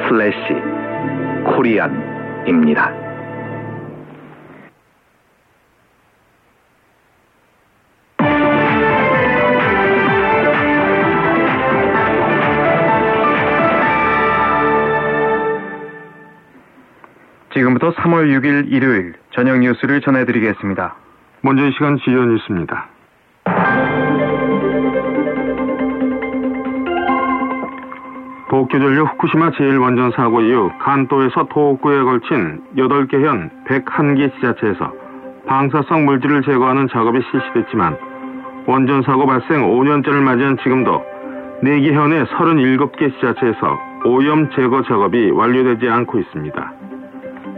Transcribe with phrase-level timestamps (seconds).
[0.08, 0.54] slash
[1.44, 3.05] korean입니다.
[17.56, 20.94] 지금부터 3월 6일 일요일 저녁 뉴스를 전해드리겠습니다.
[21.40, 22.88] 먼저 이 시간 주요 뉴스입니다.
[28.50, 34.92] 도쿄전력 후쿠시마 제1원전 사고 이후 간도에서 토호쿠에 걸친 8개 현 101개 지자체에서
[35.46, 37.96] 방사성 물질을 제거하는 작업이 실시됐지만
[38.66, 41.02] 원전 사고 발생 5년째를 맞이한 지금도
[41.62, 46.85] 4개 현의 37개 지자체에서 오염 제거 작업이 완료되지 않고 있습니다.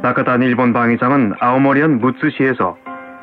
[0.02, 2.76] 나카타니 일본 방위상은 아오모리현 무츠시에서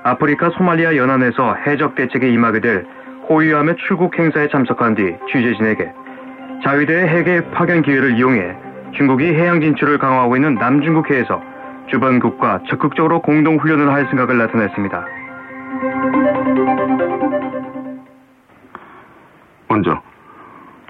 [0.04, 2.86] 아프리카 소말리아 연안에서 해적 대책에 임하게 될
[3.30, 5.92] 호위함의 출국 행사에 참석한 뒤 취재진에게
[6.64, 8.56] 자위대의 해계 파견 기회를 이용해
[8.96, 11.42] 중국이 해양 진출을 강화하고 있는 남중국해에서
[11.90, 15.06] 주변국과 적극적으로 공동 훈련을 할 생각을 나타냈습니다.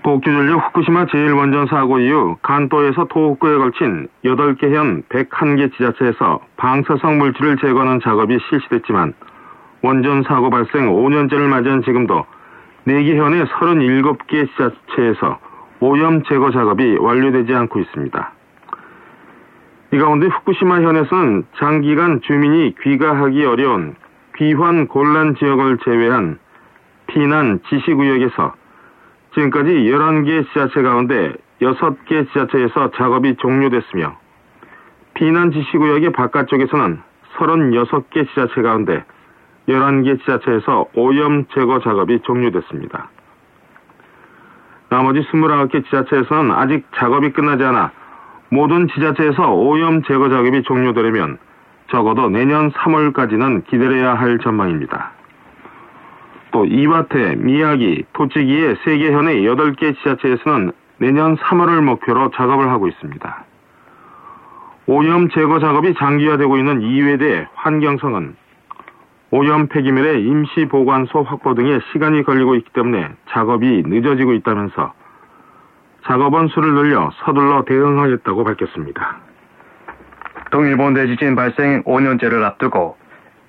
[0.06, 8.02] 도쿄전력 후쿠시마 제1원전 사고 이후 간도에서 토호쿠에 걸친 8개 현 101개 지자체에서 방사성 물질을 제거하는
[8.02, 9.16] 작업이 실시됐지만
[9.82, 12.24] 원전 사고 발생 5년째를 맞이한 지금도
[12.86, 15.40] 4개 현의 37개 지자체에서
[15.80, 18.32] 오염 제거 작업이 완료되지 않고 있습니다.
[19.92, 23.96] 이 가운데 후쿠시마 현에서는 장기간 주민이 귀가하기 어려운
[24.38, 26.38] 귀환 곤란 지역을 제외한
[27.08, 28.54] 피난 지시구역에서
[29.36, 34.18] 지금까지 11개 지자체 가운데 6개 지자체에서 작업이 종료됐으며
[35.14, 37.02] 피난 지시구역의 바깥쪽에서는
[37.38, 39.04] 36개 지자체 가운데
[39.68, 43.10] 11개 지자체에서 오염 제거 작업이 종료됐습니다.
[44.90, 47.92] 나머지 29개 지자체에서는 아직 작업이 끝나지 않아
[48.50, 51.38] 모든 지자체에서 오염 제거 작업이 종료되려면
[51.92, 55.15] 적어도 내년 3월까지는 기다려야 할 전망입니다.
[56.56, 63.44] 또 이와테, 미야기, 토치기의 3개 현의 8개 지자체에서는 내년 3월을 목표로 작업을 하고 있습니다.
[64.88, 68.38] 오염 제거 작업이 장기화되고 있는 이외대 환경성은
[69.32, 74.94] 오염 폐기물의 임시 보관소 확보 등에 시간이 걸리고 있기 때문에 작업이 늦어지고 있다면서
[76.06, 79.18] 작업원 수를 늘려 서둘러 대응하겠다고 밝혔습니다.
[80.52, 82.96] 동일본 대지진 발생 5년째를 앞두고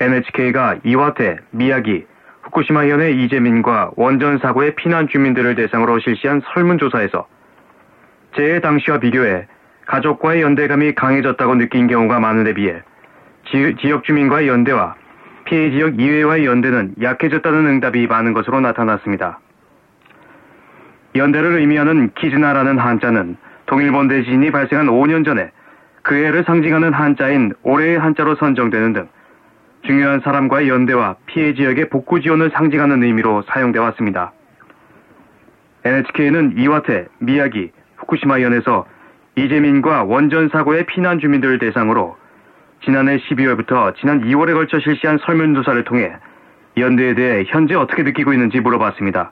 [0.01, 2.05] NHK가 이와테, 미야기,
[2.47, 7.27] 후쿠시마 현의 이재민과 원전 사고의 피난 주민들을 대상으로 실시한 설문조사에서
[8.37, 9.47] 재해 당시와 비교해
[9.87, 12.83] 가족과의 연대감이 강해졌다고 느낀 경우가 많은데 비해
[13.47, 14.95] 지, 지역 주민과의 연대와
[15.45, 19.41] 피해 지역 이외와의 연대는 약해졌다는 응답이 많은 것으로 나타났습니다.
[21.15, 23.37] 연대를 의미하는 키즈나라는 한자는
[23.67, 25.51] 동일본 대지진이 발생한 5년 전에
[26.03, 29.09] 그 해를 상징하는 한자인 올해의 한자로 선정되는 등
[29.87, 34.33] 중요한 사람과의 연대와 피해 지역의 복구 지원을 상징하는 의미로 사용돼 왔습니다.
[35.85, 38.87] NHK는 이와테, 미야기, 후쿠시마 현에서
[39.37, 42.17] 이재민과 원전 사고의 피난 주민들을 대상으로
[42.85, 46.13] 지난해 12월부터 지난 2월에 걸쳐 실시한 설문조사를 통해
[46.77, 49.31] 연대에 대해 현재 어떻게 느끼고 있는지 물어봤습니다.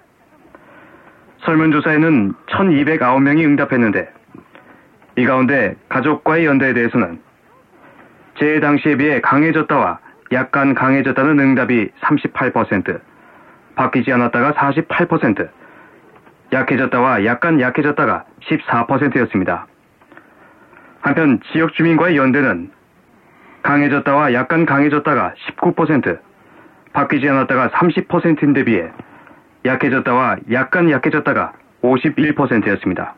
[1.41, 4.09] 설문조사에는 1209명이 응답했는데
[5.17, 7.19] 이 가운데 가족과의 연대에 대해서는
[8.39, 10.04] 재해 당시에 비해 강해졌다와
[10.35, 13.01] 약간 강해졌다는 응답이 38%,
[13.77, 15.49] 바뀌지 않았다가 48%,
[16.53, 19.67] 약해졌다와 약간 약해졌다가 14%였습니다.
[21.01, 22.71] 한편 지역 주민과의 연대는
[23.63, 26.19] 강해졌다와 약간 강해졌다가 19%,
[26.93, 28.91] 바뀌지 않았다가 30%인데 비해
[29.65, 31.53] 약해졌다와 약간 약해졌다가
[31.83, 33.15] 51%였습니다.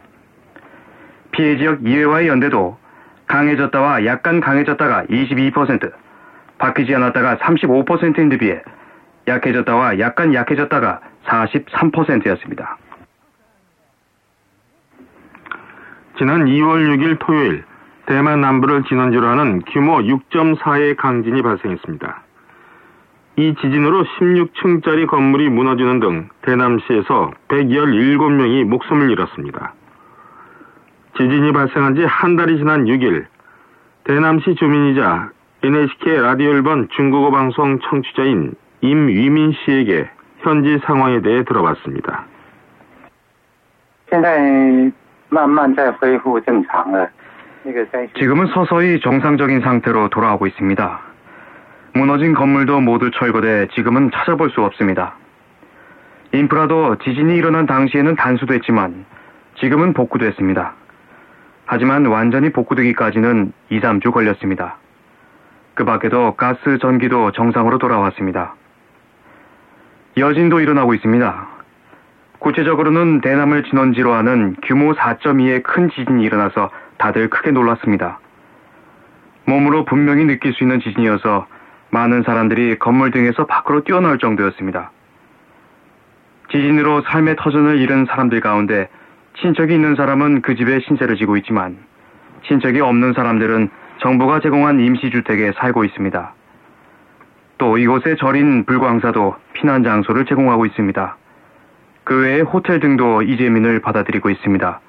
[1.32, 2.78] 피해 지역 이외와의 연대도
[3.26, 5.92] 강해졌다와 약간 강해졌다가 22%,
[6.58, 8.62] 바뀌지 않았다가 35%인데 비해
[9.28, 12.78] 약해졌다와 약간 약해졌다가 43%였습니다.
[16.18, 17.64] 지난 2월 6일 토요일
[18.06, 22.22] 대만 남부를 진원지로 하는 규모 6.4의 강진이 발생했습니다.
[23.38, 29.74] 이 지진으로 16층짜리 건물이 무너지는 등 대남시에서 117명이 목숨을 잃었습니다.
[31.18, 33.26] 지진이 발생한 지 한 달이 지난 6일
[34.04, 35.30] 대남시 주민이자
[35.63, 40.09] NHK 라디오 1번 중국어 방송 청취자인 임위민 씨에게
[40.39, 42.25] 현지 상황에 대해 들어봤습니다.
[44.09, 44.91] 现在
[45.29, 47.07] 慢慢在恢复正常了。
[47.63, 50.99] 那个在 지금은 서서히 정상적인 상태로 돌아오고 있습니다.
[51.93, 55.15] 무너진 건물도 모두 철거돼 지금은 찾아볼 수 없습니다.
[56.33, 59.05] 인프라도 지진이 일어난 당시에는 단수됐지만
[59.59, 60.73] 지금은 복구됐습니다.
[61.65, 64.77] 하지만 완전히 복구되기까지는 2, 3주 걸렸습니다.
[65.76, 68.54] 그 밖에도 가스 전기도 정상으로 돌아왔습니다.
[70.16, 71.48] 여진도 일어나고 있습니다.
[72.38, 78.20] 구체적으로는 대남을 진원지로 하는 규모 4.2의 큰 지진이 일어나서 다들 크게 놀랐습니다.
[79.44, 81.46] 몸으로 분명히 느낄 수 있는 지진이어서
[81.90, 84.90] 많은 사람들이 건물 등에서 밖으로 뛰어나올 정도였습니다.
[86.52, 88.88] 지진으로 삶의 터전을 잃은 사람들 가운데
[89.42, 91.76] 친척이 있는 사람은 그 집에 신세를 지고 있지만
[92.46, 93.68] 친척이 없는 사람들은
[93.98, 96.34] 정부가 제공한 임시주택에 살고 있습니다.
[97.58, 101.16] 또 이곳의 절인 불광사도 피난 장소를 제공하고 있습니다.
[102.04, 104.80] 그 외에 호텔 등도 이재민을 받아들이고 있습니다.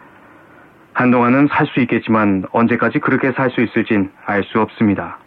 [0.94, 5.18] 한동안은 살 수 있겠지만 언제까지 그렇게 살 수 있을진 알 수 없습니다.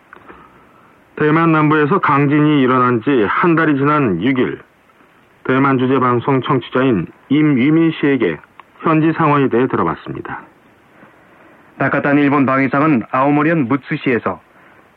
[1.17, 4.61] 대만 남부에서 강진이 일어난 지 한 달이 지난 6일
[5.45, 8.37] 대만 주재 방송 청취자인 임위민 씨에게
[8.81, 10.43] 현지 상황에 대해 들어봤습니다.
[11.81, 14.39] 나카탄 일본 방위상은 아오모리현 무츠시에서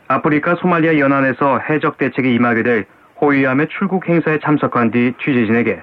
[0.06, 2.84] 아프리카 소말리아 연안에서 해적 대책에 임하게 될
[3.22, 5.80] 호위함의 출국 행사에 참석한 뒤 취재진에게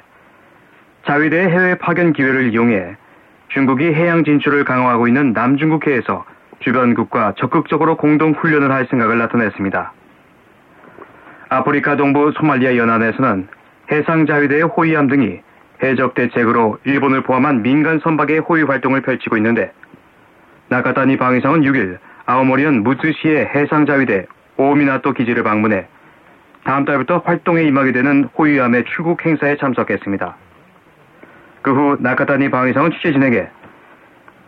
[1.07, 2.98] 자위대의 해외 파견 기회를 이용해
[3.48, 6.24] 중국이 해양 진출을 강화하고 있는 남중국해에서
[6.59, 9.94] 주변국과 적극적으로 공동 훈련을 할 생각을 나타냈습니다.
[11.50, 13.48] 아프리카 동부 소말리아 연안에서는
[13.92, 15.42] 해상 자위대의 호위함 등이
[15.81, 19.71] 해적 대책으로 일본을 포함한 민간 선박의 호위 활동을 펼치고 있는데
[20.71, 21.97] 나카타니 방위상은 6일
[22.27, 24.25] 아오모리현 무츠시의 해상자위대
[24.56, 25.85] 오미나토 기지를 방문해
[26.63, 30.38] 다음 달부터 활동에 임하게 되는 호위함의 출국 행사에 참석했습니다.
[31.62, 33.50] 그 후 나카타니 방위상은 취재진에게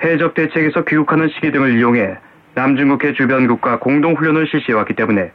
[0.01, 2.15] 해적 대책에서 귀국하는 시기 등을 이용해
[2.55, 5.29] 남중국해 주변국과 공동훈련을 실시해왔기 때문에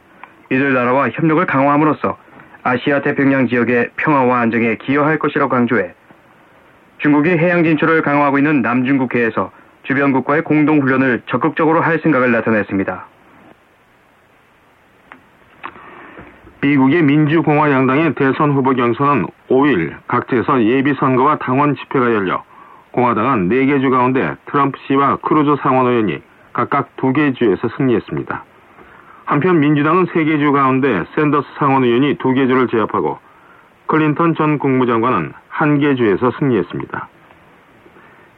[0.49, 2.17] 이들 나라와 협력을 강화함으로써
[2.63, 5.93] 아시아 태평양 지역의 평화와 안정에 기여할 것이라고 강조해
[6.97, 9.51] 중국이 해양 진출을 강화하고 있는 남중국해에서
[9.83, 13.05] 주변국과의 공동훈련을 적극적으로 할 생각을 나타냈습니다.
[16.61, 22.43] 미국의 민주공화 양당의 대선 후보 경선은 5일 각지에서 예비선거와 당원 집회가 열려
[22.91, 26.21] 공화당은 4개 주 가운데 트럼프 씨와 크루즈 상원 의원이
[26.51, 28.43] 각각 2개 주에서 승리했습니다.
[29.25, 33.19] 한편 민주당은 3개 주 가운데 샌더스 상원 의원이 2개 주를 제압하고
[33.85, 37.07] 클린턴 전 국무장관은 1개 주에서 승리했습니다.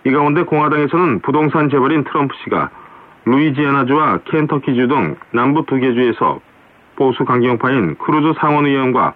[0.03, 2.69] 이 가운데 공화당에서는 부동산 재벌인 트럼프 씨가
[3.25, 6.39] 루이지애나주와 켄터키주 등 남부 두 개 주에서
[6.95, 9.13] 보수 강경파인 크루즈 상원의원과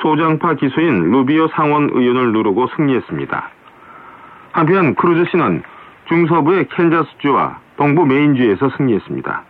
[0.00, 3.50] 소장파 기수인 루비오 상원의원을 누르고 승리했습니다.
[4.52, 5.62] 한편 크루즈 씨는
[6.08, 9.42] 중서부의 캔자스주와 동부 메인주에서 승리했습니다.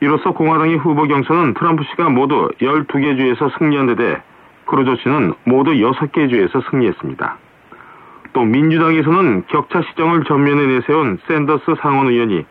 [0.00, 4.20] 이로써 공화당의 후보 경선은 트럼프 씨가 모두 12개 주에서 승리한 데 대
[4.66, 7.36] 크루즈 씨는 모두 6개 주에서 승리했습니다.
[8.32, 12.44] 또 민주당에서는 격차 시정을 전면에 내세운 샌더스 상원 의원이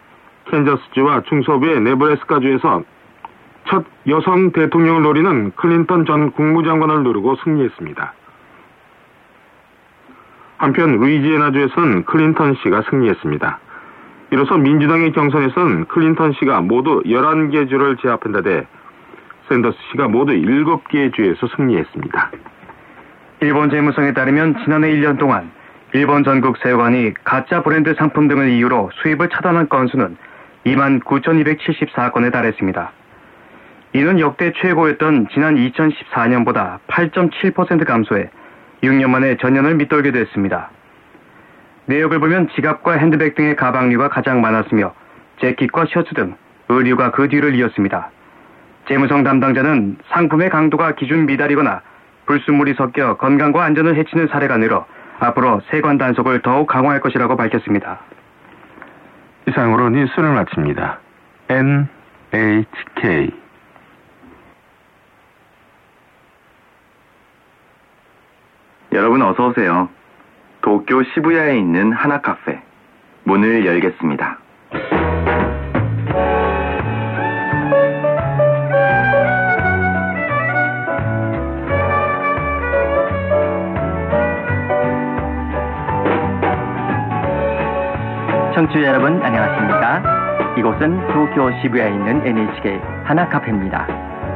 [0.50, 2.84] 캔자스주와 중서부의 네브래스카주에서
[3.70, 8.14] 첫 여성 대통령을 노리는 클린턴 전 국무장관을 누르고 승리했습니다.
[10.58, 13.60] 한편 루이지애나주에서는 클린턴 씨가 승리했습니다.
[14.32, 18.66] 이로써 민주당의 경선에서는 클린턴 씨가 모두 11개 주를 제압한 데 대
[19.50, 22.32] 샌더스 씨가 모두 7개 주에서 승리했습니다.
[23.42, 25.52] 일본 재무성에 따르면 지난해 1년 동안
[25.94, 30.18] 일본 전국 세관이 가짜 브랜드 상품 등을 이유로 수입을 차단한 건수는
[30.66, 32.92] 2만 9,274건에 달했습니다.
[33.94, 38.30] 이는 역대 최고였던 지난 2014년보다 8.7% 감소해
[38.84, 40.72] 6년 만에 전년을 밑돌게 됐습니다.
[41.86, 44.94] 내역을 보면 지갑과 핸드백 등의 가방류가 가장 많았으며
[45.40, 46.36] 재킷과 셔츠 등
[46.68, 48.12] 의류가 그 뒤를 이었습니다.
[48.90, 51.82] 재무성 담당자는 상품의 강도가 기준 미달이거나
[52.26, 54.86] 불순물이 섞여 건강과 안전을 해치는 사례가 늘어
[55.20, 58.00] 앞으로 세관 단속을 더욱 강화할 것이라고 밝혔습니다.
[59.48, 61.00] 이상으로 뉴스를 마칩니다.
[61.50, 63.32] NHK
[68.94, 69.90] 여러분 어서 오세요.
[70.62, 72.60] 도쿄 시부야에 있는 하나 카페.
[73.24, 74.40] 문을 열겠습니다.
[88.58, 90.56] 청취자 여러분 안녕하십니까?
[90.58, 93.86] 이곳은 도쿄 시부야에 있는 NHK 하나 카페입니다.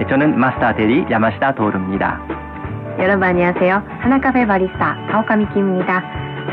[0.07, 2.21] 저는 마스터 대리 야마시다 도르입니다.
[2.99, 3.81] 여러분 안녕하세요.
[3.99, 6.03] 하나 카페 바리스타 가오카미 키입니다.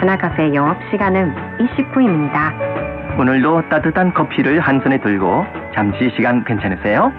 [0.00, 3.18] 하나 카페 영업 시간은 20분입니다.
[3.20, 5.44] 오늘도 따뜻한 커피를 한 손에 들고
[5.74, 7.12] 잠시 시간 괜찮으세요?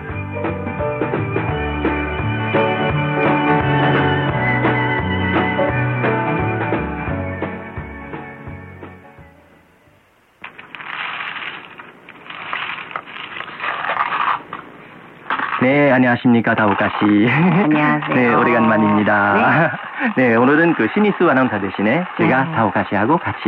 [15.99, 17.27] 안녕하십니까, 다오카 씨.
[17.29, 18.15] 안녕하세요.
[18.15, 19.71] 네, 오래간만입니다.
[20.15, 22.51] 네, 오늘은 그 시니스 아나운서 대신에 제가 네.
[22.53, 23.39] 다오카 씨하고 같이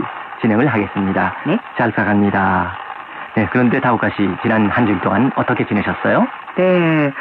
[0.42, 1.34] 진행을 하겠습니다.
[1.48, 1.58] 네.
[1.78, 2.78] 잘 부탁합니다.
[3.36, 6.28] 네, 그런데 다오카 씨, 지난 한주 동안 어떻게 지내셨어요?
[6.58, 7.14] 네.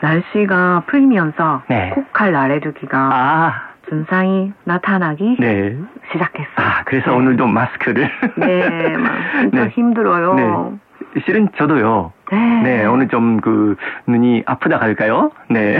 [0.00, 1.90] 날씨가 풀리면서 네.
[1.90, 5.76] 코칼 알레르기가 아, 증상이 나타나기 네.
[6.12, 6.54] 시작했어요.
[6.54, 7.16] 아, 그래서 네.
[7.16, 8.08] 오늘도 마스크를.
[8.36, 9.68] 네, 막 진짜 네.
[9.70, 10.34] 힘들어요.
[10.34, 11.20] 네.
[11.26, 12.12] 실은 저도요.
[12.32, 12.62] 네.
[12.62, 15.30] 네, 오늘 좀 그 눈이 아프다 할까요?
[15.48, 15.78] 네.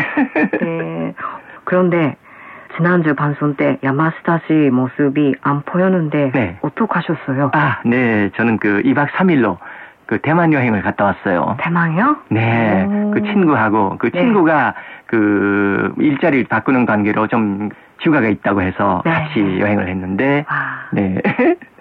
[0.61, 1.15] 네.
[1.65, 2.17] 그런데
[2.77, 6.59] 지난주 방송 때 야마시타 씨 모습이 안 보였는데 네.
[6.63, 7.51] 어떡하셨어요?
[7.55, 8.31] 아, 네.
[8.37, 9.59] 저는 그 2박 3일로
[10.07, 11.57] 그 대만 여행을 갔다 왔어요.
[11.61, 12.17] 대망이요?
[12.31, 12.85] 네.
[12.85, 13.11] 오.
[13.13, 14.21] 그 친구하고 그 네.
[14.21, 14.75] 친구가
[15.07, 17.69] 그 일자리를 바꾸는 관계로 좀
[18.01, 19.11] 휴가가 있다고 해서 네.
[19.11, 20.57] 같이 여행을 했는데 와.
[20.93, 21.21] 네.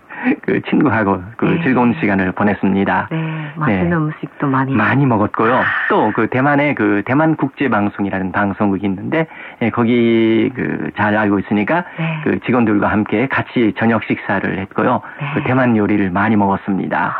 [0.41, 1.63] 그 친구하고 그 네.
[1.63, 3.07] 즐거운 시간을 보냈습니다.
[3.11, 5.55] 네, 맛있는 음식도 많이 많이 먹었고요.
[5.55, 5.63] 아.
[5.89, 9.27] 또그 대만에 그 대만 국제 방송이라는 방송국이 있는데
[9.61, 12.21] 예, 거기 그 잘 알고 있으니까 네.
[12.23, 15.01] 그 직원들과 함께 같이 저녁 식사를 했고요.
[15.19, 15.27] 네.
[15.33, 17.15] 그 대만 요리를 많이 먹었습니다.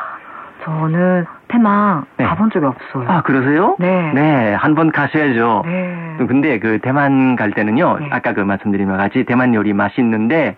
[0.64, 2.26] 저는 대만 네.
[2.26, 3.10] 가본 적이 없어요.
[3.10, 3.76] 아 그러세요?
[3.80, 4.12] 네.
[4.14, 5.64] 네, 한 번 가셔야죠.
[5.66, 6.16] 네.
[6.28, 8.10] 근데 그 대만 갈 때는요, 네.
[8.12, 10.56] 아까 그 말씀드린 것 같이 대만 요리 맛있는데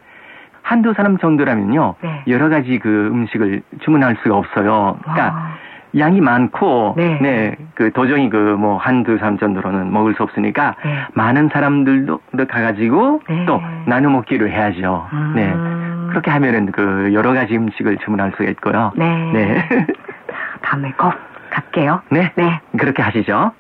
[0.63, 2.23] 한두 사람 정도라면요, 네.
[2.27, 4.97] 여러 가지 그 음식을 주문할 수가 없어요.
[5.03, 5.53] 그러니까 와.
[5.99, 7.55] 양이 많고, 네.
[7.75, 11.05] 그 도저히 그 뭐 한두 사람 정도로는 먹을 수 없으니까 네.
[11.13, 13.45] 많은 사람들도 가 가지고 네.
[13.45, 15.07] 또 나눠 먹기를 해야죠.
[15.13, 15.33] 음.
[15.35, 15.53] 네.
[16.09, 18.91] 그렇게 하면은 그 여러 가지 음식을 주문할 수가 있고요.
[18.95, 19.31] 네.
[19.33, 19.67] 네.
[20.63, 21.13] 다음에 꼭
[21.51, 22.01] 갈게요.
[22.09, 22.31] 네.
[22.35, 22.59] 네.
[22.77, 23.51] 그렇게 하시죠.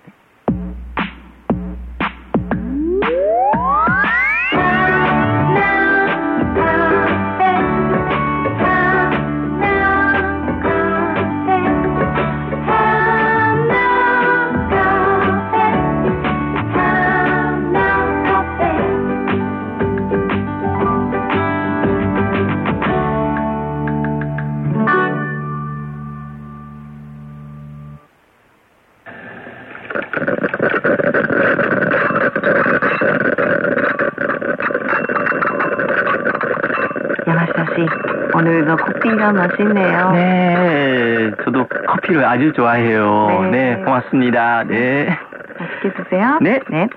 [37.75, 37.87] 씨,
[38.35, 40.11] 오늘도 커피가 맛있네요.
[40.11, 43.47] 네, 저도 커피를 아주 좋아해요.
[43.51, 43.75] 네.
[43.75, 44.63] 네, 고맙습니다.
[44.67, 45.17] 네.
[45.59, 46.37] 맛있게 드세요.
[46.39, 46.59] 네.
[46.69, 46.87] 네.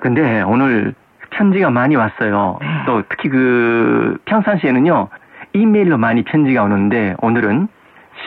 [0.00, 0.94] 근데 오늘
[1.30, 2.58] 편지가 많이 왔어요.
[2.60, 2.66] 네.
[2.86, 5.08] 또 특히 그 평상시에는요,
[5.52, 7.68] 이메일로 많이 편지가 오는데 오늘은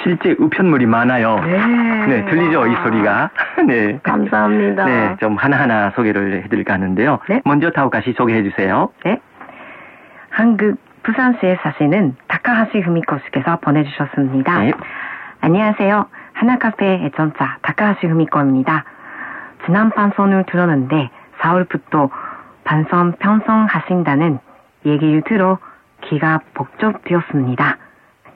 [0.03, 1.41] 실제 우편물이 많아요.
[1.43, 1.57] 네.
[2.07, 2.83] 네, 들리죠, 이 와.
[2.83, 3.29] 소리가.
[3.67, 3.99] 네.
[4.01, 4.85] 감사합니다.
[4.85, 7.19] 네, 좀 하나하나 소개를 해드릴까 하는데요.
[7.29, 7.41] 네.
[7.43, 8.89] 먼저 타오카시 소개해 주세요.
[9.03, 9.19] 네.
[10.29, 14.59] 한국 부산시에 사시는 다카하시 후미코 씨께서 보내주셨습니다.
[14.59, 14.71] 네.
[15.41, 16.05] 안녕하세요.
[16.33, 18.85] 하나카페 애청자 다카하시 후미코입니다.
[19.65, 21.09] 지난 방송을 들었는데
[21.39, 22.09] 4월부터
[22.63, 24.39] 반성 편성하신다는
[24.85, 25.57] 얘기를 들어
[26.05, 27.77] 귀가 복잡되었습니다.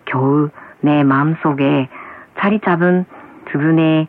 [0.06, 0.50] 겨우
[0.82, 1.88] 내 마음속에
[2.40, 3.06] 자리 잡은
[3.46, 4.08] 두 분의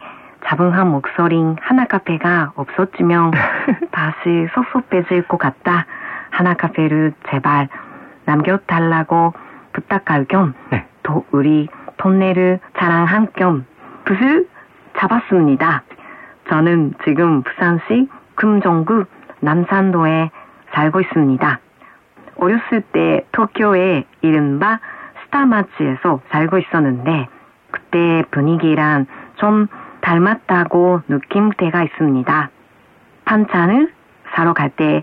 [0.53, 3.31] 자분한 목소리인 하나카페가 없어지면
[3.91, 5.87] 다시 섭섭해질 것 같다.
[6.31, 7.69] 하나카페를 제발
[8.27, 9.33] 남겨달라고
[9.73, 10.87] 부탁할 겸 네.
[11.05, 13.65] 또 우리 동네를 자랑한 겸
[14.05, 14.47] 붓을
[14.99, 15.85] 잡았습니다.
[16.51, 19.07] 저는 지금 부산시 금정구
[19.41, 20.31] 남산도에
[20.75, 21.61] 살고 있습니다.
[22.37, 24.81] 어렸을 때 도쿄의 이른바
[25.25, 27.29] 스타마치에서 살고 있었는데
[27.71, 29.07] 그때 분위기랑
[29.37, 29.67] 좀
[30.03, 32.51] 닮았다고 느낌 때가 있습니다.
[33.25, 33.93] 반찬을
[34.35, 35.03] 사러 갈 때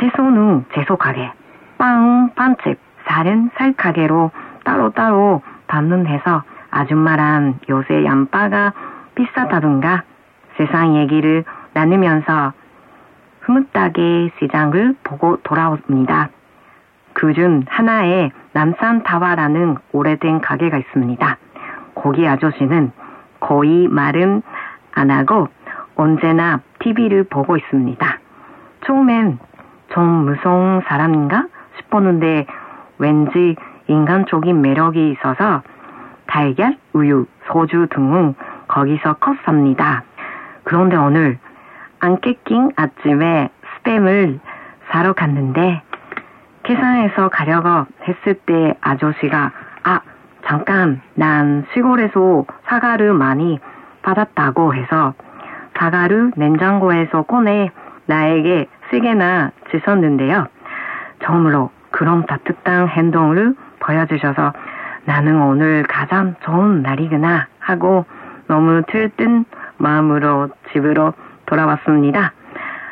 [0.00, 1.30] 채소는 채소 가게,
[1.78, 4.30] 빵 빵집, 살은 살 가게로
[4.64, 8.72] 따로따로 방문해서 아줌마랑 요새 양파가
[9.14, 10.02] 비싸다던가
[10.56, 12.52] 세상 얘기를 나누면서
[13.40, 16.30] 흐뭇하게 시장을 보고 돌아옵니다.
[17.12, 21.36] 그중 하나에 남산타와라는 오래된 가게가 있습니다.
[21.94, 22.92] 거기 아저씨는
[23.42, 24.42] 거의 말은
[24.94, 25.48] 안 하고
[25.96, 28.18] 언제나 TV를 보고 있습니다.
[28.86, 29.38] 처음엔
[29.88, 31.46] 좀 무서운 사람인가
[31.76, 32.46] 싶었는데
[32.98, 33.56] 왠지
[33.88, 35.62] 인간적인 매력이 있어서
[36.26, 38.34] 달걀, 우유, 소주 등은
[38.68, 40.04] 거기서 컸습니다.
[40.64, 41.38] 그런데 오늘
[42.00, 43.50] 안 깨낀 아침에
[43.84, 44.38] 스팸을
[44.90, 45.82] 사러 갔는데
[46.62, 49.50] 계산해서 가려고 했을 때 아저씨가
[49.82, 50.00] 아
[50.46, 53.58] 잠깐 난 시골에서 사과를 많이
[54.02, 55.14] 받았다고 해서
[55.76, 57.70] 사과를 냉장고에서 꺼내
[58.06, 60.46] 나에게 세 개나 주셨는데요.
[61.24, 64.52] 처음으로 그런 따뜻한 행동을 보여주셔서
[65.04, 68.04] 나는 오늘 가장 좋은 날이구나 하고
[68.48, 69.44] 너무 들뜬
[69.78, 71.14] 마음으로 집으로
[71.46, 72.32] 돌아왔습니다.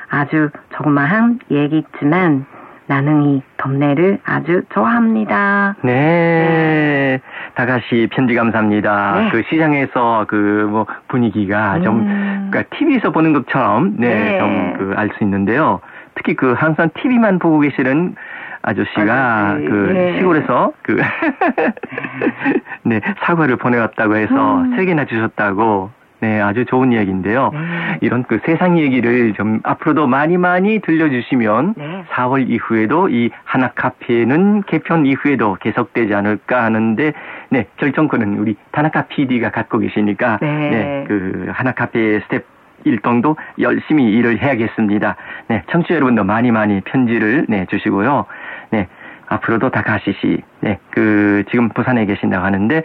[0.09, 2.47] 아주 조그마한 얘기지만
[2.87, 5.77] 나는 이 동네를 아주 좋아합니다.
[5.83, 7.21] 네.
[7.55, 9.15] 다가시 편지 감사합니다.
[9.21, 9.29] 네.
[9.31, 12.49] 그 시장에서 그 뭐 분위기가 좀 음.
[12.51, 14.39] 그러니까 TV에서 보는 것처럼 네, 네.
[14.39, 15.81] 좀 그 알 수 있는데요.
[16.15, 18.15] 특히 그 항상 TV만 보고 계시는
[18.63, 20.19] 아저씨가 아저씨, 그 네.
[20.19, 20.97] 시골에서 그
[22.85, 24.77] 네, 사과를 보내왔다고 해서 음.
[24.77, 27.51] 세 개나 주셨다고 네, 아주 좋은 이야기인데요.
[27.53, 27.59] 네.
[28.03, 32.05] 이런 그 세상 얘기를 좀 앞으로도 많이 많이 들려주시면 네.
[32.11, 37.13] 4월 이후에도 이 하나 카페는 개편 이후에도 계속되지 않을까 하는데
[37.51, 41.05] 네 결정권은 우리 타나카 PD가 갖고 계시니까 네.
[41.09, 42.45] 그 하나 카페 스태프
[42.85, 45.17] 일동도 열심히 일을 해야겠습니다.
[45.49, 48.25] 네 청취자 여러분도 많이 많이 편지를 네 주시고요.
[48.71, 48.89] 네
[49.29, 52.83] 앞으로도 다카시 씨 네 그 지금 부산에 계신다고 하는데 네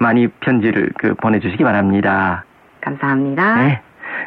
[0.00, 2.44] 많이 편지를 그 보내주시기 바랍니다.
[2.80, 3.56] 감사합니다.
[3.56, 3.80] 네.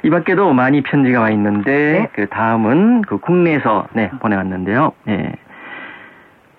[0.04, 2.10] 이 밖에도 많이 편지가 와 있는데, 네.
[2.14, 4.94] 그 다음은 그 국내에서, 네, 보내왔는데요.
[5.06, 5.34] 네.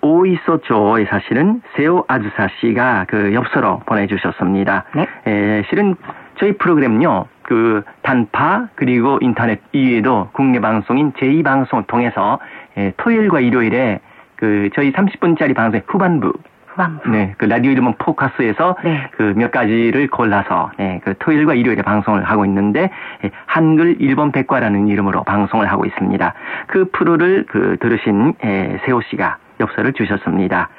[0.01, 4.83] 오이소초에 사실은 세오 아즈사 씨가 그 엽서로 보내주셨습니다.
[4.95, 5.07] 네.
[5.25, 5.95] 에, 실은
[6.37, 12.39] 저희 프로그램요, 그 단파 그리고 인터넷 이외에도 국내 방송인 제2 방송을 통해서
[12.77, 13.99] 에, 토요일과 일요일에
[14.35, 16.33] 그 저희 30분짜리 방송의 후반부
[16.75, 17.09] 후반부.
[17.09, 19.09] 네, 그 라디오 이름은 포커스에서 네.
[19.11, 22.91] 그몇 가지를 골라서 네, 그 토요일과 일요일에 방송을 하고 있는데
[23.23, 26.33] 예, 한글 일본 백과라는 이름으로 방송을 하고 있습니다.
[26.67, 30.69] 그 프로를 그 들으신 에, 세호 씨가 엽서를 주셨습니다.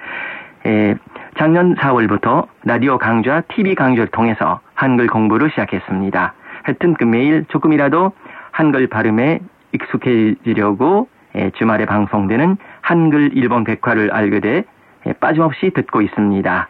[0.67, 0.95] 에,
[1.39, 6.35] 작년 4월부터 라디오 강좌, TV 강좌를 통해서 한글 공부를 시작했습니다.
[6.63, 8.13] 하여튼 그 매일 조금이라도
[8.51, 9.41] 한글 발음에
[9.73, 14.65] 익숙해지려고 에, 주말에 방송되는 한글 일본 백화를 알게 돼 에,
[15.15, 16.69] 빠짐없이 듣고 있습니다.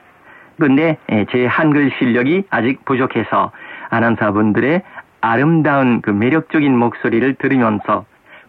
[0.59, 3.53] 근데 에, 제 한글 실력이 아직 부족해서
[3.91, 4.83] 아나운서분들의
[5.21, 8.05] 아름다운 그 매력적인 목소리를 들으면서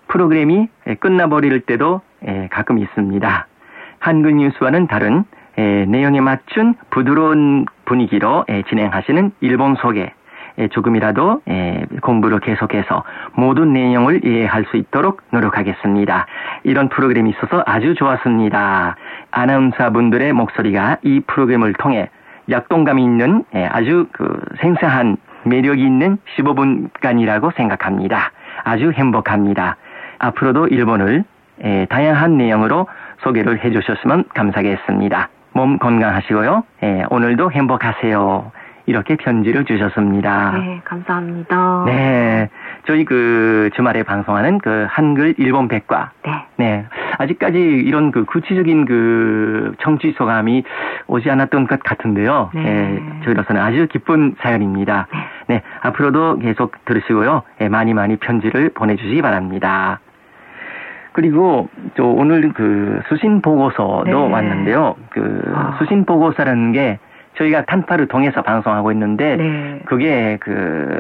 [0.08, 3.47] 프로그램이 에, 끝나버릴 때도 에, 가끔 있습니다.
[4.00, 5.23] 한글 뉴스와는 다른
[5.58, 10.13] 에, 내용에 맞춘 부드러운 분위기로 에, 진행하시는 일본 소개 에,
[10.72, 16.26] 조금이라도 에, 공부를 계속해서 모든 내용을 이해할 수 있도록 노력하겠습니다.
[16.63, 18.96] 이런 프로그램이 있어서 아주 좋았습니다.
[19.32, 22.10] 아나운서분들의 목소리가 이 프로그램을 통해
[22.50, 28.32] 약동감이 있는 에, 아주 그 생생한 매력이 있는 15분간이라고 생각합니다.
[28.63, 29.78] 아주 행복합니다.
[30.20, 31.24] 앞으로도 일본을
[31.62, 32.88] 에, 다양한 내용으로
[33.20, 35.30] 소개를 해주셨으면 감사하겠습니다.
[35.54, 36.63] 몸 건강하시고요.
[36.84, 38.52] 에, 오늘도 행복하세요.
[38.88, 40.52] 이렇게 편지를 주셨습니다.
[40.58, 41.84] 네, 감사합니다.
[41.86, 42.50] 네,
[42.88, 46.12] 저희 그 주말에 방송하는 그 한글 일본 백과.
[46.26, 46.32] 네.
[46.56, 46.86] 네,
[47.17, 50.63] 아직까지 이런 그 구체적인 그 정치 소감이
[51.08, 52.50] 오지 않았던 것 같은데요.
[52.56, 52.65] 네.
[52.65, 55.08] 예, 저희로서는 아주 기쁜 사연입니다.
[55.12, 55.56] 네.
[55.56, 57.43] 네, 앞으로도 계속 들으시고요.
[57.62, 60.00] 예, 많이 많이 편지를 보내주시기 바랍니다.
[61.12, 64.13] 그리고 또 오늘 그 수신 보고서도 네.
[64.13, 64.95] 왔는데요.
[65.10, 65.76] 그 아.
[65.80, 67.00] 수신 보고서라는 게
[67.38, 69.80] 저희가 단파를 통해서 방송하고 있는데 네.
[69.86, 71.00] 그게 그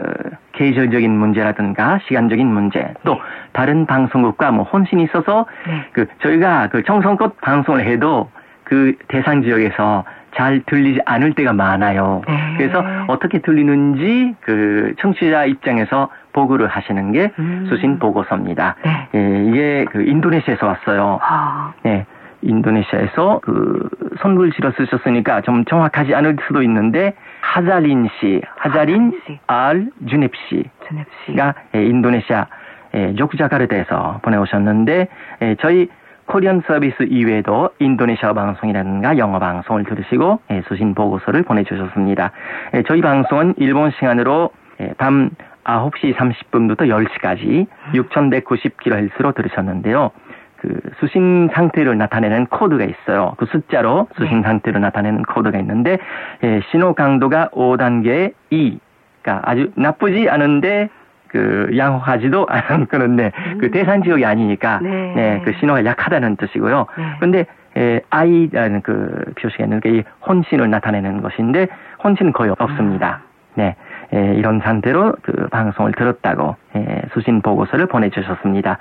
[0.53, 3.19] 계절적인 문제라든가 시간적인 문제 또 네.
[3.53, 5.85] 다른 방송국과 뭐 혼신이 있어서 네.
[5.91, 8.29] 그 저희가 그 정성껏 방송을 해도
[8.63, 10.03] 그 대상 지역에서
[10.35, 12.21] 잘 들리지 않을 때가 많아요.
[12.27, 12.55] 네.
[12.57, 17.65] 그래서 어떻게 들리는지 그 청취자 입장에서 보고를 하시는 게 음.
[17.69, 18.75] 수신 보고서입니다.
[18.83, 19.07] 네.
[19.15, 21.19] 예, 이게 그 인도네시아에서 왔어요.
[21.23, 22.05] 아, 네.
[22.47, 23.89] 인도네시아에서 그
[24.21, 29.39] 손글씨로 쓰셨으니까 좀 정확하지 않을 수도 있는데 하자린 씨, 하자린 씨.
[29.47, 31.35] 알 주넵 씨 준엽 씨.
[31.35, 32.47] 가 예, 인도네시아
[32.95, 35.07] 예, 요크자카르타에서 보내오셨는데
[35.41, 35.89] 예, 저희
[36.25, 42.31] 코리안 서비스 이외에도 인도네시아 방송이라든가 영어 방송을 들으시고 예, 수신 보고서를 보내주셨습니다.
[42.73, 44.49] 예, 저희 방송은 일본 시간으로
[44.81, 45.29] 예, 밤
[45.63, 50.11] 9시 30분부터 10시까지 6190kHz로 들으셨는데요.
[50.59, 53.35] 그 수신 상태를 나타내는 코드가 있어요.
[53.37, 54.47] 그 숫자로 수신 네.
[54.47, 55.97] 상태를 나타내는 코드가 있는데
[56.43, 58.79] 예, 신호 강도가 5단계 2.
[59.21, 60.89] 그러니까 아주 나쁘지 않은데
[61.27, 65.13] 그 양호하지도 않은 그런데 그 대산 지역이 아니니까 네.
[65.15, 66.85] 네, 그 신호가 약하다는 뜻이고요.
[66.97, 67.03] 네.
[67.19, 67.45] 근데
[67.77, 71.67] 에, I라는 그 표시가 있는데 이 혼신을 나타내는 것인데
[72.03, 73.21] 혼신은 거의 없습니다.
[73.55, 73.75] 네,
[74.13, 78.77] 에, 이런 상태로 그 방송을 들었다고 에, 수신 보고서를 보내주셨습니다.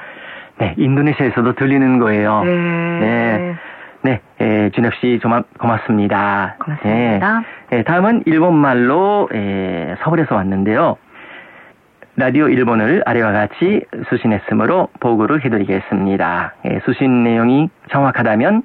[0.59, 2.43] 네, 인도네시아에서도 들리는 거예요.
[2.45, 3.01] 네.
[3.01, 3.55] 네.
[4.03, 6.55] 네, 에, 준엽 씨좀 고맙습니다.
[6.61, 7.43] 고맙습니다.
[7.71, 10.97] 네, 에, 다음은 일본말로 에, 서울에서 왔는데요.
[12.19, 16.55] 라디오 일본을 아래와 같이 수신했으므로 보고를 해드리겠습니다.
[16.65, 18.63] 에, 수신 내용이 정확하다면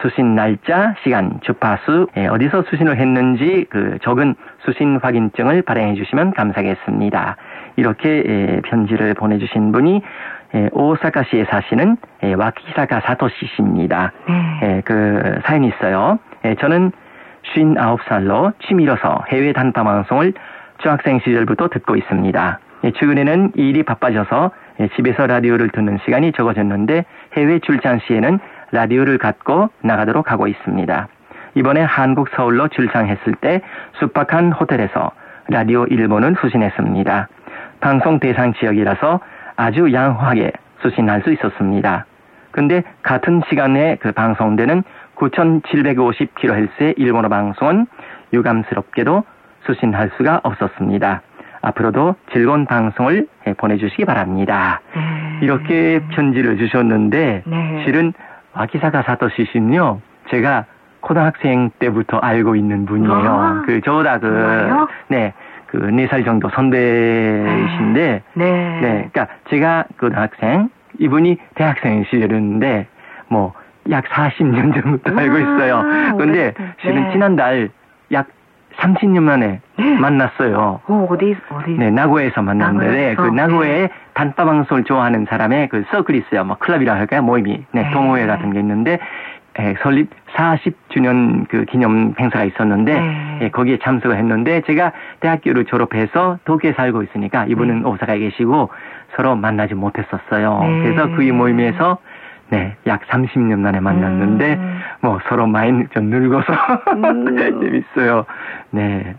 [0.00, 7.36] 수신 날짜, 시간, 주파수, 에, 어디서 수신을 했는지 그 적은 수신 확인증을 발행해 주시면 감사하겠습니다.
[7.76, 10.00] 이렇게 에, 편지를 보내주신 분이 에,
[10.72, 14.12] 오사카시에 사시는 에, 와키사카 사토시 씨입니다.
[14.28, 14.60] 네.
[14.62, 16.18] 예, 그 사연이 있어요.
[16.44, 16.92] 예, 저는
[17.54, 20.32] 59살로 취미로서 해외 단파 방송을
[20.78, 22.58] 중학생 시절부터 듣고 있습니다.
[22.84, 27.04] 예, 최근에는 일이 바빠져서 예, 집에서 라디오를 듣는 시간이 적어졌는데
[27.36, 28.38] 해외 출장 시에는
[28.72, 31.08] 라디오를 갖고 나가도록 하고 있습니다.
[31.56, 33.60] 이번에 한국 서울로 출장했을 때
[34.00, 35.12] 숙박한 호텔에서
[35.48, 37.28] 라디오 일본을 수신했습니다.
[37.80, 39.20] 방송 대상 지역이라서
[39.56, 42.06] 아주 양호하게 수신할 수 있었습니다.
[42.50, 44.84] 근데 같은 시간에 그 방송되는
[45.16, 47.86] 9750kHz의 일본어 방송은
[48.32, 49.24] 유감스럽게도
[49.66, 51.22] 수신할 수가 없었습니다.
[51.62, 54.80] 앞으로도 즐거운 방송을 보내주시기 바랍니다.
[54.94, 55.38] 네.
[55.42, 57.82] 이렇게 편지를 주셨는데 네.
[57.84, 58.12] 실은
[58.52, 60.66] 와키사카 사토시 씨는요 제가
[61.00, 63.14] 고등학생 때부터 알고 있는 분이에요.
[63.14, 64.88] 아, 그 저보다 정말요?
[65.08, 65.34] 그네
[65.78, 68.44] 그네 살 정도 선배이신데 네.
[68.44, 72.86] 네, 그러니까 제가 고등학생, 이분이 대학생 시절이었는데
[73.28, 73.52] 뭐
[73.90, 75.82] 약 40년 전부터 아, 알고 있어요.
[76.16, 76.74] 근데 오래됐다.
[76.80, 77.12] 실은 네.
[77.12, 77.70] 지난달
[78.12, 78.26] 약
[78.76, 79.98] 30년 만에 네.
[79.98, 80.80] 만났어요.
[80.86, 81.70] 어, 어디, 어디?
[81.72, 83.22] 네, 나고에서 만났는데 나고에서?
[83.22, 83.88] 그 나고에 네.
[84.14, 86.44] 단파 방송을 좋아하는 사람의 그 서클이 있어요.
[86.44, 87.22] 뭐 클럽이라 할까요?
[87.22, 87.64] 모임이.
[87.72, 87.90] 네, 네.
[87.92, 88.98] 동호회 같은 게 있는데
[89.58, 93.38] 에, 설립 40주년 그 기념 행사가 있었는데 네.
[93.42, 97.88] 예, 거기에 참석을 했는데 제가 대학교를 졸업해서 도쿄에 살고 있으니까 이분은 네.
[97.88, 98.70] 오사카에 계시고
[99.16, 100.58] 서로 만나지 못했었어요.
[100.60, 100.82] 네.
[100.82, 101.98] 그래서 그 모임에서
[102.50, 104.80] 네, 약 30년 만에 만났는데 음.
[105.00, 106.52] 뭐 서로 많이 좀 늙어서
[106.92, 107.36] 음.
[107.60, 108.26] 재밌어요.
[108.70, 109.14] 네.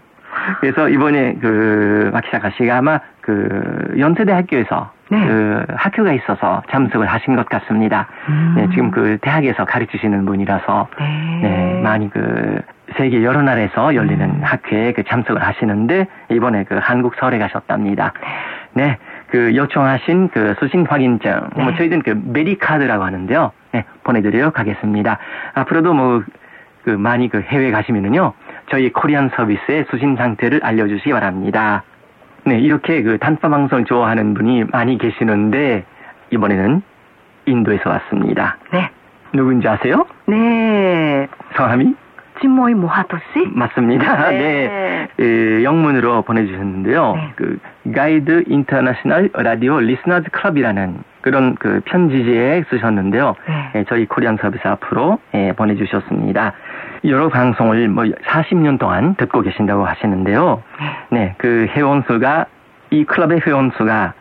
[0.60, 5.26] 그래서 이번에 그 마키사카 씨가 아마 그 연세대 학교에서 네.
[5.26, 8.08] 그 학교가 있어서 참석을 하신 것 같습니다.
[8.30, 8.54] 음.
[8.58, 11.40] 네, 지금 그 대학에서 가르치시는 분이라서 네.
[11.42, 12.62] 네, 많이 그
[12.98, 14.42] 세계 여러 나라에서 열리는 음.
[14.44, 18.14] 학회에 그 참석을 하시는데 이번에 그 한국 서울에 가셨답니다.
[18.74, 21.64] 네, 그 요청하신 그 수신 확인증, 네.
[21.64, 23.52] 뭐 저희들은 그 메디카드라고 하는데요.
[23.74, 25.18] 네, 보내드리도록 하겠습니다.
[25.54, 26.24] 앞으로도 뭐
[26.86, 28.34] 그 많이 그 해외 가시면은요,
[28.70, 31.84] 저희 Korean Service의 수신 상태를 알려주시기 바랍니다.
[32.46, 35.84] 네, 이렇게 그 단파 방송을 좋아하는 분이 많이 계시는데
[36.32, 36.82] 이번에는
[37.46, 38.58] 인도에서 왔습니다.
[38.72, 38.90] 네.
[39.34, 40.06] 누군지 아세요?
[40.28, 41.28] 네.
[41.56, 41.96] 성함이?
[42.42, 43.48] 친모이 모하토 씨?
[43.48, 44.30] 맞습니다.
[44.30, 44.38] 네.
[44.38, 45.08] 네.
[45.20, 47.16] 예, 영문으로 보내주셨는데요.
[47.16, 47.32] 네.
[47.36, 47.60] 그
[47.94, 53.36] Guide International Radio Listeners Club이라는 그런 그 편지지에 쓰셨는데요.
[53.48, 53.72] 네.
[53.76, 56.54] 예, 저희 Korean Service 앞으로 예, 보내주셨습니다.
[57.08, 60.64] 여러 방송을 뭐 40년 동안 듣고 계신다고 하시는데요.
[61.10, 62.46] 네, 그 회원수가
[62.92, 64.14] 이 클럽의 회원수가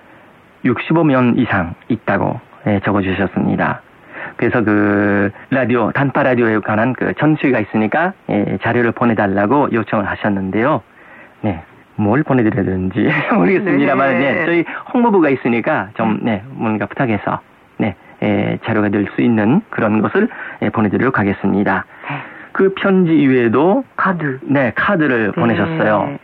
[0.64, 3.80] 65명 이상 있다고 예, 적어주셨습니다.
[4.36, 10.82] 그래서 그 라디오 단파 라디오에 관한 그 전시가 있으니까 예, 자료를 보내달라고 요청을 하셨는데요.
[11.42, 11.62] 네,
[11.96, 14.32] 뭘 보내드려야 되는지 모르겠습니다만, 네.
[14.32, 17.40] 네, 저희 홍보부가 있으니까 좀 네, 뭔가 부탁해서
[17.78, 20.28] 네, 예, 자료가 될 수 있는 그런 것을
[20.62, 21.84] 예, 보내드리도록 하겠습니다.
[22.54, 24.38] 그 편지 이외에도 카드.
[24.44, 26.18] 네 카드를 보내셨어요.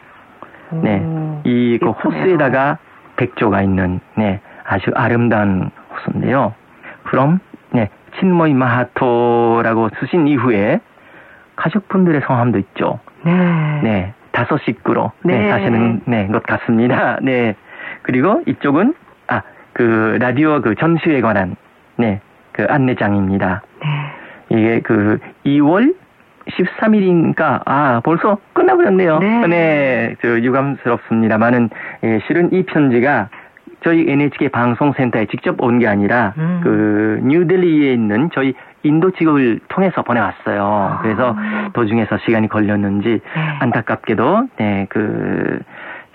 [0.82, 1.90] 네, 오, 이 그.
[1.90, 2.78] 호수에다가
[3.16, 6.54] 백조가 있는 네 아주 아름다운 호수인데요.
[7.02, 7.40] 그럼
[7.72, 10.80] 네 친모이 마하토라고 쓰신 이후에
[11.56, 13.00] 가족분들의 성함도 있죠.
[13.24, 13.80] 네.
[13.82, 15.50] 네 다섯 식구로 네, 네.
[15.50, 17.18] 사시는 네, 것 같습니다.
[17.20, 17.54] 네
[18.02, 18.94] 그리고 이쪽은
[19.26, 21.56] 아 그 라디오 그 전시에 관한
[21.96, 22.20] 네
[22.52, 23.62] 그 안내장입니다.
[23.80, 24.56] 네.
[24.56, 25.94] 이게 그 2월
[26.50, 29.18] 13일이니까 아 벌써 끝나버렸네요.
[29.18, 30.16] 네.
[30.22, 31.70] 저 유감스럽습니다만은
[32.04, 33.28] 예, 실은 이 편지가
[33.82, 36.60] 저희 NHK 방송센터에 직접 온 게 아니라 음.
[36.62, 40.98] 그 뉴델리에 있는 저희 인도 직업을 통해서 보내왔어요.
[41.02, 41.70] 그래서 아.
[41.72, 43.40] 도중에서 시간이 걸렸는지 네.
[43.60, 45.60] 안타깝게도 네, 그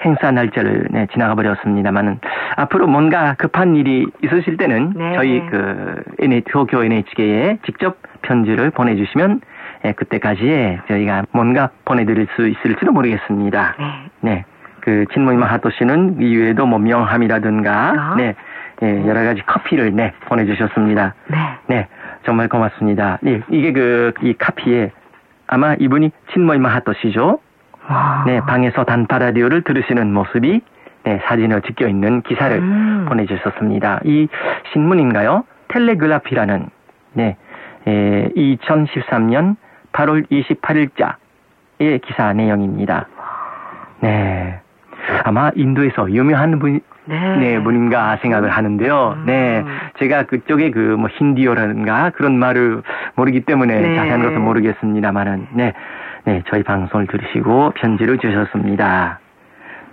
[0.04, 2.20] 행사 날짜를 네, 지나가 버렸습니다만은
[2.58, 5.14] 앞으로 뭔가 급한 일이 있으실 때는 네.
[5.16, 9.55] 저희 그 NH, 도쿄 NHK에 직접 편지를 보내주시면 예,
[9.94, 13.76] 그때까지에 저희가 뭔가 보내드릴 수 있을지도 모르겠습니다.
[13.78, 13.86] 네.
[14.22, 14.46] 네.
[14.82, 18.16] 그 친모이마 하토 씨는 이외에도 뭐 명함이라든가 아.
[18.18, 18.36] 네.
[18.84, 21.14] 예, 여러 가지 커피를 네, 보내주셨습니다.
[21.28, 21.38] 네.
[21.68, 21.88] 네,
[22.26, 23.20] 정말 고맙습니다.
[23.26, 24.92] 예, 이게 그, 이 카피에
[25.48, 27.40] 아마 이분이 친모이마 하토 씨죠.
[27.88, 28.24] 와.
[28.26, 30.62] 네, 방에서 단파 라디오를 들으시는 모습이
[31.04, 33.06] 네, 사진을 찍혀 있는 기사를 음.
[33.08, 34.02] 보내주셨습니다.
[34.06, 34.28] 이
[34.74, 35.46] 신문인가요?
[35.70, 36.68] 텔레그라피라는
[37.14, 37.38] 네,
[37.88, 39.56] 에, 2013년
[39.96, 43.08] 8월 28일자의 기사 내용입니다.
[44.02, 44.60] 네,
[45.24, 47.38] 아마 인도에서 유명한 분, 네.
[47.38, 49.16] 네, 분인가 생각을 하는데요.
[49.18, 49.26] 음.
[49.26, 49.64] 네,
[50.00, 52.82] 제가 그쪽에 그 뭐 힌디어라든가 그런 말을
[53.16, 53.96] 모르기 때문에 네.
[53.96, 55.74] 자세한 것은 모르겠습니다만은, 네,
[56.26, 59.20] 네, 저희 방송을 들으시고 편지를 주셨습니다.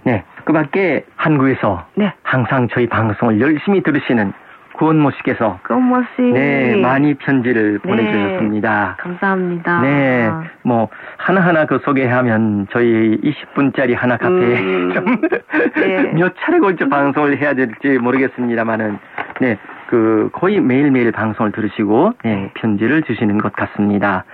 [0.04, 2.12] 네, 그 밖에 한국에서 네.
[2.24, 4.32] 항상 저희 방송을 열심히 들으시는
[4.74, 6.22] 구원모 씨께서 꼬모 씨.
[6.22, 7.88] 네, 많이 편지를 네.
[7.88, 8.96] 보내주셨습니다.
[8.98, 9.80] 감사합니다.
[9.82, 10.30] 네,
[10.62, 14.92] 뭐 하나하나 그 소개하면 저희 20분짜리 하나 카페에 음.
[14.94, 15.20] 좀
[15.74, 16.12] 네.
[16.14, 18.98] 몇 차례 걸쳐 방송을 해야 될지 모르겠습니다만은
[19.40, 19.58] 네,
[19.88, 24.24] 그 거의 매일매일 방송을 들으시고 네, 편지를 주시는 것 같습니다.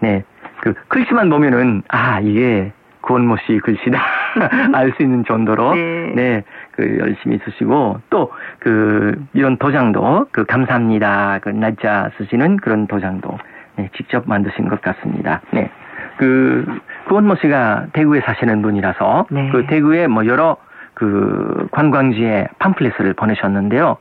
[0.00, 0.24] 네,
[0.60, 2.72] 그 글씨만 보면은 아 이게
[3.02, 4.00] 구원모 씨 글씨다
[4.74, 6.12] 알 수 있는 정도로 네.
[6.14, 8.30] 네, 그 열심히 쓰시고 또
[8.66, 13.38] 그 이런 도장도 그 감사합니다 그 날짜 쓰시는 그런 도장도
[13.76, 15.40] 네, 직접 만드신 것 같습니다.
[15.52, 15.70] 네,
[16.16, 16.64] 그
[17.06, 19.50] 구원모 씨가 대구에 사시는 분이라서 네.
[19.52, 20.56] 그 대구에 뭐 여러
[20.94, 23.98] 그 관광지에 팜플렛을 보내셨는데요.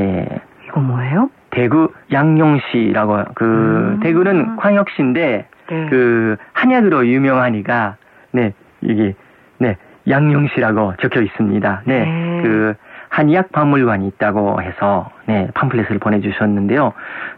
[0.00, 0.26] 예,
[0.66, 1.30] 이거 뭐예요?
[1.50, 4.00] 대구 양용시라고 그 음.
[4.02, 5.86] 대구는 광역시인데 네.
[5.88, 7.96] 그 한약으로 유명하니까
[8.32, 9.14] 네 이게
[9.60, 9.76] 네
[10.08, 11.82] 양용시라고 적혀 있습니다.
[11.84, 12.40] 네, 네.
[12.42, 12.74] 그
[13.10, 16.92] 한의학 박물관이 있다고 해서 네 팜플렛을 보내주셨는데요.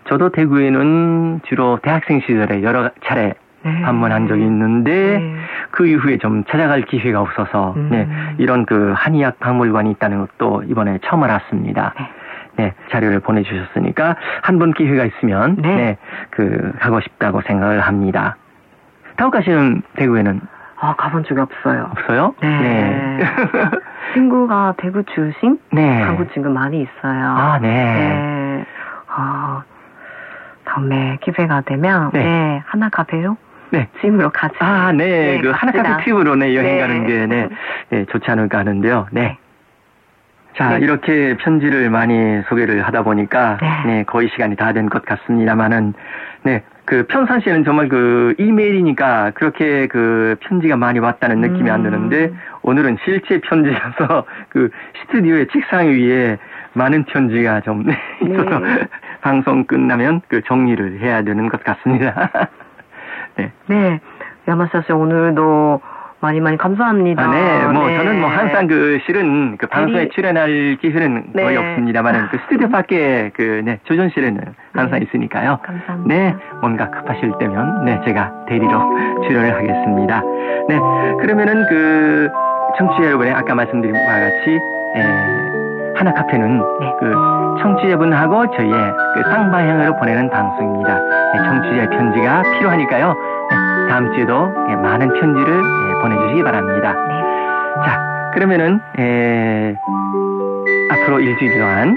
[0.09, 3.83] 저도 대구에는 주로 대학생 시절에 여러 차례 네.
[3.83, 5.35] 방문한 적이 있는데 네.
[5.71, 7.89] 그 이후에 좀 찾아갈 기회가 없어서 음.
[7.91, 8.09] 네
[8.39, 11.95] 이런 그 한의학 박물관이 있다는 것도 이번에 처음 알았습니다.
[11.99, 12.09] 네.
[12.55, 15.75] 네, 자료를 보내주셨으니까 한 번 기회가 있으면 네.
[15.75, 15.99] 네,
[16.31, 18.37] 그 가고 싶다고 생각을 합니다.
[19.17, 20.41] 타오카 씨는 대구에는
[20.85, 21.89] 아, 가본 적이 없어요.
[21.93, 22.35] 없어요?
[22.43, 23.21] 네.
[24.15, 25.57] 친구가 대구 출신?
[25.71, 26.03] 네.
[26.03, 27.25] 한국 친구 많이 있어요.
[27.25, 27.69] 아, 네.
[27.69, 28.65] 네.
[29.07, 29.63] 아,
[30.65, 32.25] 다음에 기회가 되면, 네.
[32.25, 32.63] 네.
[32.67, 33.37] 하나 카페로
[33.71, 33.89] 네.
[34.01, 34.57] 집으로 같이.
[34.59, 35.39] 아, 네.
[35.41, 35.79] 그 갑시다.
[35.83, 36.81] 하나카페 팁으로 네, 여행 네.
[36.81, 37.49] 가는 게 네,
[37.91, 39.07] 네, 좋지 않을까 하는데요.
[39.13, 39.39] 네.
[40.57, 40.79] 자, 네.
[40.85, 43.83] 이렇게 편지를 많이 소개를 하다 보니까 네.
[43.87, 45.95] 네, 거의 시간이 다 된 것 같습니다만은
[46.43, 46.65] 네.
[46.93, 51.85] 그 평상시에는 정말 그 이메일이니까 그렇게 그 편지가 많이 왔다는 느낌이 안 음.
[51.85, 54.69] 드는데 오늘은 실제 편지라서 그
[55.01, 56.37] 스튜디오의 책상 위에
[56.75, 57.87] 많은 편지가 좀
[58.21, 58.87] 있어서 네.
[59.23, 62.31] 방송 끝나면 그 정리를 해야 되는 것 같습니다.
[63.37, 63.51] 네.
[63.69, 63.99] 네.
[64.47, 65.81] 야마사 씨 오늘도
[66.23, 67.21] 많이 많이 감사합니다.
[67.21, 67.97] 아, 네, 뭐 네.
[67.99, 71.57] 저는 뭐 항상 그 실은 그 방송에 대리- 출연할 기회는 거의 네.
[71.57, 74.41] 없습니다만은 그 스튜디오 밖에 그 네, 조전실에는
[74.73, 75.05] 항상 네.
[75.07, 75.59] 있으니까요.
[75.65, 76.15] 감사합니다.
[76.15, 78.71] 네, 뭔가 급하실 때면 네 제가 대리로
[79.27, 80.23] 출연을 하겠습니다.
[80.69, 80.79] 네,
[81.21, 82.29] 그러면은 그
[82.79, 84.59] 청취자 여러분의 아까 말씀드린 바와 같이
[84.95, 85.03] 에,
[85.97, 86.93] 하나 카페는 네.
[87.01, 87.13] 그
[87.63, 90.99] 청취자분하고 저희의 그 쌍방향으로 보내는 방송입니다.
[91.35, 93.17] 네, 청취자의 편지가 필요하니까요.
[93.53, 96.95] 네, 다음 주에도 예, 많은 편지를 예, 보내주시기 바랍니다.
[96.95, 97.23] 네.
[97.85, 99.77] 자, 그러면은 에,
[100.91, 101.97] 앞으로 일주일 동안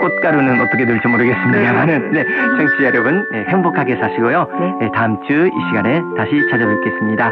[0.00, 2.24] 꽃가루는 어떻게 될지 모르겠습니다만은 네,
[2.58, 4.46] 청취자 여러분 네, 행복하게 사시고요.
[4.60, 4.74] 네.
[4.80, 7.30] 네, 다음 주 이 시간에 다시 찾아뵙겠습니다.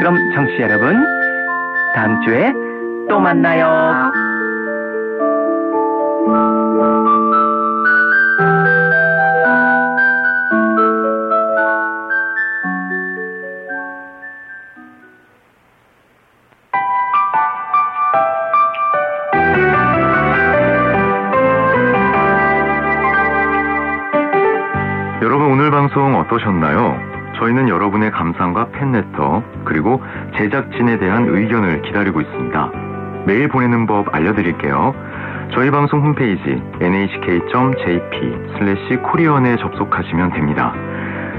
[0.00, 1.04] 그럼 청취자 여러분
[1.94, 2.52] 다음 주에
[3.08, 4.12] 또 만나요.
[26.32, 26.98] 어떠셨나요?
[27.38, 30.02] 저희는 여러분의 감상과 팬레터 그리고
[30.36, 32.70] 제작진에 대한 의견을 기다리고 있습니다.
[33.26, 34.94] 메일 보내는 법 알려드릴게요.
[35.52, 38.32] 저희 방송 홈페이지 nhk.jp
[39.02, 40.72] 코리언에 접속하시면 됩니다.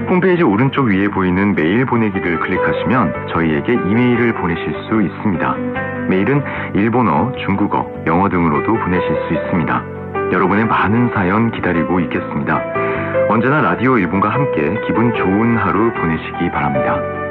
[0.10, 5.56] 홈페이지 오른쪽 위에 보이는 메일 보내기를 클릭하시면 저희에게 이메일을 보내실 수 있습니다.
[6.10, 6.43] 메일은
[6.75, 9.84] 일본어, 중국어, 영어 등으로도 보내실 수 있습니다.
[10.34, 12.83] 여러분의 많은 사연 기다리고 있겠습니다.
[13.30, 17.23] 언제나 라디오 일본과 함께 기분 좋은 하루 보내시기 바랍니다.